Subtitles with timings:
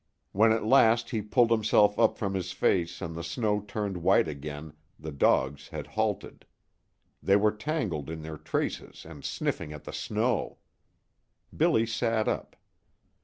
[0.31, 4.27] When at last he pulled himself up from his face and the snow turned white
[4.27, 6.43] again, the dogs had halted.
[7.21, 10.57] They were tangled in their traces and sniffing at the snow.
[11.55, 12.55] Billy sat up.